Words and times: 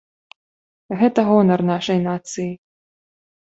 Гэта 1.01 1.19
гонар 1.29 1.65
нашай 1.71 2.03
нацыі. 2.09 2.49